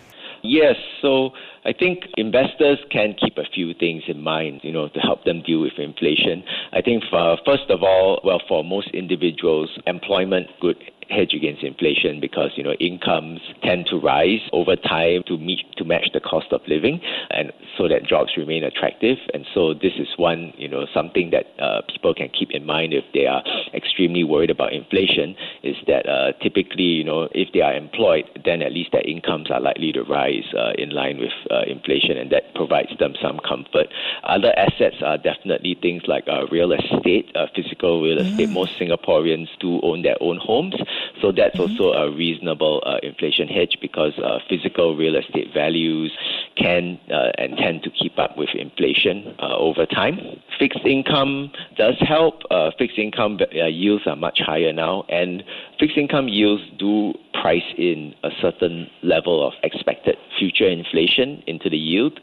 Yes, 0.43 0.75
so 1.01 1.31
I 1.65 1.73
think 1.73 2.05
investors 2.15 2.79
can 2.89 3.13
keep 3.19 3.37
a 3.37 3.43
few 3.43 3.73
things 3.73 4.03
in 4.07 4.21
mind, 4.21 4.61
you 4.63 4.71
know, 4.71 4.87
to 4.87 4.99
help 4.99 5.25
them 5.25 5.41
deal 5.41 5.61
with 5.61 5.73
inflation. 5.77 6.43
I 6.71 6.81
think 6.81 7.03
for, 7.09 7.37
first 7.45 7.69
of 7.69 7.83
all, 7.83 8.21
well, 8.23 8.41
for 8.47 8.63
most 8.63 8.89
individuals, 8.93 9.77
employment 9.85 10.47
could 10.61 10.77
hedge 11.09 11.33
against 11.33 11.63
inflation 11.63 12.19
because 12.19 12.51
you 12.55 12.63
know 12.63 12.73
incomes 12.73 13.39
tend 13.63 13.85
to 13.87 13.97
rise 13.97 14.41
over 14.53 14.75
time 14.75 15.23
to 15.27 15.37
meet 15.37 15.59
to 15.77 15.83
match 15.83 16.09
the 16.13 16.19
cost 16.19 16.47
of 16.51 16.61
living, 16.67 16.99
and 17.31 17.51
so 17.77 17.87
that 17.87 18.03
jobs 18.03 18.31
remain 18.37 18.63
attractive. 18.63 19.17
And 19.33 19.45
so 19.53 19.73
this 19.73 19.93
is 19.97 20.07
one 20.17 20.53
you 20.57 20.67
know 20.67 20.85
something 20.93 21.31
that 21.31 21.45
uh, 21.61 21.81
people 21.89 22.13
can 22.13 22.29
keep 22.29 22.51
in 22.51 22.65
mind 22.65 22.93
if 22.93 23.03
they 23.13 23.25
are 23.25 23.43
extremely 23.73 24.23
worried 24.23 24.49
about 24.49 24.73
inflation. 24.73 25.35
Is 25.63 25.75
that 25.87 26.07
uh, 26.07 26.33
typically 26.41 26.83
you 26.83 27.03
know 27.03 27.29
if 27.31 27.49
they 27.53 27.61
are 27.61 27.75
employed, 27.75 28.25
then 28.45 28.61
at 28.61 28.71
least 28.71 28.91
their 28.91 29.07
incomes 29.07 29.51
are 29.51 29.61
likely 29.61 29.91
to 29.93 30.03
rise 30.03 30.47
uh, 30.57 30.73
in 30.77 30.89
line 30.89 31.17
with 31.19 31.33
uh, 31.51 31.63
inflation, 31.67 32.17
and 32.17 32.31
that 32.31 32.53
provides 32.55 32.91
them 32.99 33.13
some 33.21 33.39
comfort. 33.47 33.87
Other 34.23 34.53
assets 34.57 34.97
are 35.03 35.17
definitely 35.17 35.77
things 35.81 36.03
like 36.07 36.25
uh, 36.27 36.45
real 36.51 36.71
estate, 36.71 37.31
uh, 37.35 37.47
physical 37.55 38.01
real 38.01 38.19
estate. 38.19 38.49
Mm. 38.49 38.53
Most 38.53 38.71
Singaporeans 38.79 39.47
do 39.59 39.79
own 39.83 40.01
their 40.01 40.17
own 40.21 40.37
homes. 40.37 40.75
So 41.21 41.31
that's 41.31 41.57
mm-hmm. 41.57 41.81
also 41.81 41.93
a 41.93 42.11
reasonable 42.11 42.83
uh, 42.85 42.97
inflation 43.03 43.47
hedge 43.47 43.77
because 43.81 44.13
uh, 44.17 44.39
physical 44.49 44.95
real 44.95 45.15
estate 45.15 45.53
values 45.53 46.11
can 46.55 46.99
uh, 47.11 47.31
and 47.37 47.57
tend 47.57 47.83
to 47.83 47.89
keep 47.89 48.17
up 48.19 48.37
with 48.37 48.49
inflation 48.53 49.35
uh, 49.39 49.57
over 49.57 49.85
time. 49.85 50.19
Fixed 50.59 50.85
income 50.85 51.51
does 51.77 51.95
help. 51.99 52.41
Uh, 52.49 52.71
fixed 52.77 52.97
income 52.97 53.39
uh, 53.41 53.65
yields 53.65 54.05
are 54.07 54.15
much 54.15 54.39
higher 54.45 54.73
now, 54.73 55.03
and 55.09 55.43
fixed 55.79 55.97
income 55.97 56.27
yields 56.27 56.63
do 56.77 57.13
price 57.41 57.63
in 57.77 58.13
a 58.23 58.29
certain 58.41 58.89
level 59.03 59.45
of 59.45 59.53
expected 59.63 60.17
future 60.37 60.67
inflation 60.67 61.43
into 61.47 61.69
the 61.69 61.77
yield. 61.77 62.19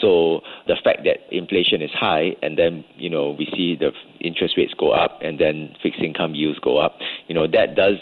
So 0.00 0.42
the 0.66 0.76
fact 0.82 1.04
that 1.04 1.18
inflation 1.34 1.82
is 1.82 1.90
high 1.90 2.36
and 2.42 2.58
then, 2.58 2.84
you 2.96 3.10
know, 3.10 3.34
we 3.38 3.46
see 3.56 3.76
the 3.76 3.92
interest 4.20 4.56
rates 4.56 4.74
go 4.78 4.90
up 4.90 5.18
and 5.22 5.38
then 5.38 5.74
fixed 5.82 6.00
income 6.00 6.34
yields 6.34 6.58
go 6.58 6.78
up, 6.78 6.98
you 7.28 7.34
know, 7.34 7.46
that 7.46 7.74
does 7.76 7.96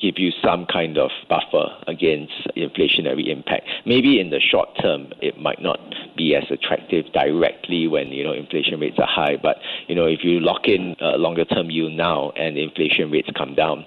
give 0.00 0.18
you 0.18 0.30
some 0.42 0.66
kind 0.66 0.98
of 0.98 1.10
buffer 1.28 1.68
against 1.86 2.32
inflationary 2.56 3.28
impact. 3.28 3.66
Maybe 3.84 4.20
in 4.20 4.30
the 4.30 4.40
short 4.40 4.68
term, 4.80 5.12
it 5.20 5.38
might 5.38 5.62
not 5.62 5.80
be 6.16 6.34
as 6.34 6.44
attractive 6.50 7.06
directly 7.12 7.86
when 7.86 8.08
you 8.08 8.24
know 8.24 8.32
inflation 8.32 8.80
rates 8.80 8.98
are 8.98 9.06
high. 9.06 9.36
But 9.40 9.56
you 9.88 9.94
know, 9.94 10.06
if 10.06 10.24
you 10.24 10.40
lock 10.40 10.66
in 10.66 10.96
a 11.00 11.18
longer 11.18 11.44
term 11.44 11.70
yield 11.70 11.92
now 11.92 12.30
and 12.36 12.56
inflation 12.56 13.10
rates 13.10 13.28
come 13.36 13.54
down, 13.54 13.84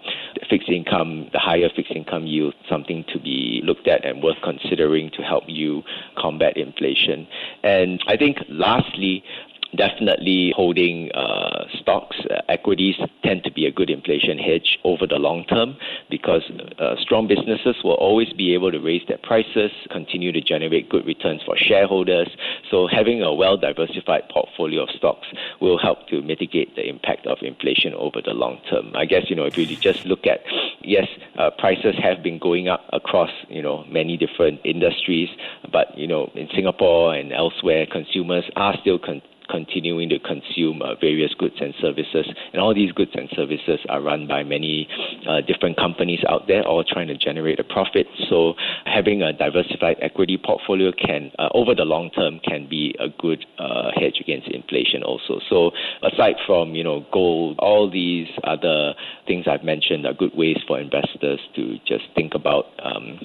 fixed 0.50 0.70
income, 0.70 1.29
the 1.34 1.39
higher 1.39 1.70
fixed 1.75 1.91
income 1.91 2.25
yield, 2.25 2.53
something 2.70 3.03
to 3.12 3.20
be 3.20 3.62
looked 3.63 3.88
at 3.88 4.05
and 4.05 4.24
worth 4.24 4.38
considering 4.43 5.10
to 5.12 5.22
help 5.22 5.43
you 5.48 5.84
combat 6.17 6.58
inflation. 6.58 7.27
And 7.63 8.01
I 8.08 8.17
think 8.17 8.38
lastly, 8.50 9.24
definitely 9.75 10.53
holding 10.56 11.12
uh, 11.13 11.65
stocks, 11.82 12.18
uh, 12.30 12.42
equities 12.50 12.96
tend 13.24 13.44
to 13.44 13.51
be 13.51 13.65
a 13.65 13.72
good 13.72 13.89
inflation 13.89 14.38
hedge 14.38 14.77
over 14.84 15.08
the 15.08 15.15
long 15.15 15.46
term 15.46 15.75
because 16.10 16.44
uh, 16.80 16.96
strong 17.01 17.27
businesses 17.27 17.75
will 17.84 17.96
always 17.96 18.32
be 18.34 18.53
able 18.53 18.72
to 18.72 18.80
raise 18.80 19.01
their 19.08 19.18
prices, 19.18 19.72
continue 19.92 20.32
to 20.32 20.42
generate 20.42 20.89
good 20.89 21.06
returns 21.06 21.42
for 21.46 21.56
shareholders. 21.58 22.30
So 22.70 22.88
having 22.88 23.22
a 23.22 23.34
well 23.34 23.58
diversified 23.58 24.24
portfolio 24.32 24.84
of 24.84 24.89
stocks 24.98 25.27
will 25.62 25.77
help 25.77 26.08
to 26.10 26.22
mitigate 26.22 26.75
the 26.75 26.88
impact 26.88 27.27
of 27.27 27.38
inflation 27.42 27.94
over 27.94 28.22
the 28.24 28.34
long 28.34 28.60
term. 28.70 28.92
I 28.96 29.06
guess, 29.06 29.24
you 29.30 29.36
know, 29.36 29.46
if 29.46 29.58
you 29.58 29.65
just 29.77 30.06
look 30.06 30.25
at, 30.25 30.39
yes, 30.84 31.08
uh, 31.38 31.50
prices 31.58 31.96
have 32.01 32.24
been 32.24 32.39
going 32.39 32.68
up 32.68 32.82
across, 32.92 33.32
you 33.50 33.62
know, 33.62 33.86
many 33.86 34.18
different 34.18 34.60
industries, 34.63 35.30
but, 35.72 35.98
you 35.98 36.08
know, 36.08 36.32
in 36.36 36.48
Singapore 36.56 37.15
and 37.15 37.32
elsewhere, 37.32 37.86
consumers 37.92 38.44
are 38.56 38.75
still 38.82 39.00
con- 39.00 39.22
continuing 39.54 40.10
to 40.10 40.18
consume 40.18 40.82
uh, 40.82 40.96
various 40.96 41.32
goods 41.38 41.56
and 41.62 41.76
services. 41.80 42.26
And 42.52 42.60
all 42.62 42.74
these 42.74 42.92
goods 42.92 43.12
and 43.14 43.30
services 43.36 43.80
are 43.88 44.02
run 44.02 44.26
by 44.28 44.42
many 44.44 44.88
uh, 45.30 45.42
different 45.42 45.78
companies 45.78 46.22
out 46.28 46.48
there, 46.48 46.64
all 46.64 46.84
trying 46.84 47.08
to 47.08 47.18
generate 47.18 47.60
a 47.60 47.64
profit. 47.64 48.08
So 48.30 48.56
having 48.86 49.22
a 49.22 49.32
diversified 49.32 49.98
equity 50.02 50.40
portfolio 50.44 50.92
can, 50.92 51.32
uh, 51.38 51.50
over 51.54 51.76
the 51.76 51.86
long 51.86 52.10
term, 52.10 52.40
can 52.44 52.68
be 52.68 52.96
a 53.00 53.10
good 53.22 53.46
uh, 53.60 53.92
hedge 53.96 54.18
against 54.20 54.48
inflation 54.48 55.04
also. 55.04 55.40
So 55.50 55.70
aside 56.02 56.36
from 56.48 56.74
you 56.74 56.84
know 56.84 57.06
gold, 57.14 57.60
all 57.60 57.92
these 57.92 58.28
other 58.44 58.94
things 59.28 59.46
I've 59.48 59.64
mentioned 59.64 60.08
are 60.08 60.14
good 60.14 60.36
ways 60.36 60.58
for 60.68 60.80
investors 60.80 61.40
to 61.56 61.78
just 61.86 62.06
think 62.16 62.34
about. 62.34 62.66
Um, 62.82 63.20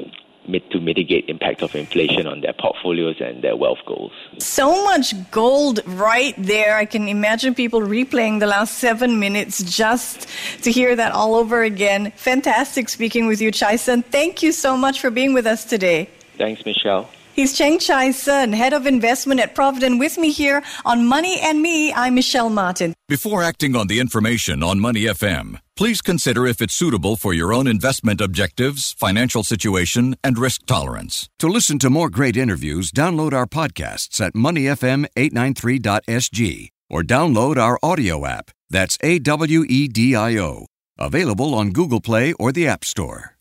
to 0.70 0.80
mitigate 0.80 1.28
impact 1.28 1.62
of 1.62 1.74
inflation 1.74 2.26
on 2.26 2.40
their 2.40 2.52
portfolios 2.52 3.20
and 3.20 3.42
their 3.42 3.56
wealth 3.56 3.78
goals. 3.86 4.12
So 4.38 4.84
much 4.84 5.14
gold 5.30 5.80
right 5.86 6.34
there. 6.38 6.76
I 6.76 6.84
can 6.84 7.08
imagine 7.08 7.54
people 7.54 7.80
replaying 7.80 8.40
the 8.40 8.46
last 8.46 8.78
seven 8.78 9.18
minutes 9.18 9.62
just 9.62 10.26
to 10.62 10.72
hear 10.72 10.96
that 10.96 11.12
all 11.12 11.34
over 11.34 11.62
again. 11.62 12.12
Fantastic 12.16 12.88
speaking 12.88 13.26
with 13.26 13.40
you, 13.40 13.50
Chai 13.50 13.76
Sun. 13.76 14.02
Thank 14.02 14.42
you 14.42 14.52
so 14.52 14.76
much 14.76 15.00
for 15.00 15.10
being 15.10 15.34
with 15.34 15.46
us 15.46 15.64
today. 15.64 16.08
Thanks, 16.36 16.64
Michelle. 16.64 17.10
He's 17.38 17.54
Cheng 17.56 17.78
Chai 17.78 18.10
Sun, 18.10 18.52
Head 18.52 18.72
of 18.72 18.84
Investment 18.84 19.38
at 19.38 19.54
Providend, 19.54 20.00
with 20.00 20.18
me 20.18 20.32
here 20.32 20.60
on 20.84 21.06
Money 21.06 21.38
and 21.40 21.62
Me. 21.62 21.92
I'm 21.92 22.16
Michelle 22.16 22.50
Martin. 22.50 22.94
Before 23.06 23.44
acting 23.44 23.76
on 23.76 23.86
the 23.86 24.00
information 24.00 24.64
on 24.64 24.80
Money 24.80 25.02
FM, 25.02 25.60
please 25.76 26.02
consider 26.02 26.48
if 26.48 26.60
it's 26.60 26.74
suitable 26.74 27.14
for 27.14 27.32
your 27.32 27.52
own 27.52 27.68
investment 27.68 28.20
objectives, 28.20 28.92
financial 28.94 29.44
situation, 29.44 30.16
and 30.24 30.36
risk 30.36 30.66
tolerance. 30.66 31.30
To 31.38 31.46
listen 31.46 31.78
to 31.78 31.88
more 31.88 32.10
great 32.10 32.36
interviews, 32.36 32.90
download 32.90 33.32
our 33.32 33.46
podcasts 33.46 34.20
at 34.20 34.34
moneyfm893.sg 34.34 36.68
or 36.90 37.02
download 37.04 37.56
our 37.56 37.78
audio 37.84 38.26
app. 38.26 38.50
That's 38.68 38.98
A 39.00 39.20
W 39.20 39.64
E 39.68 39.86
D 39.86 40.16
I 40.16 40.38
O. 40.38 40.66
Available 40.98 41.54
on 41.54 41.70
Google 41.70 42.00
Play 42.00 42.32
or 42.32 42.50
the 42.50 42.66
App 42.66 42.84
Store. 42.84 43.37